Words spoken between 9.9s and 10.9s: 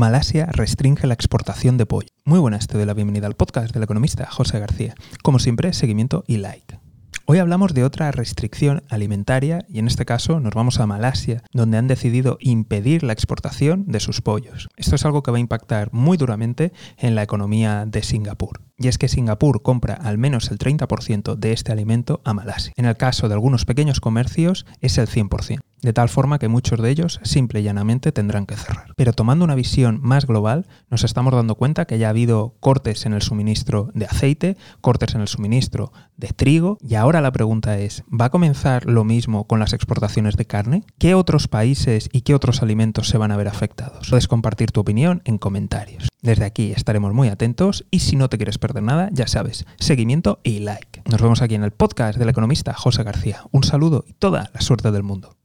caso nos vamos a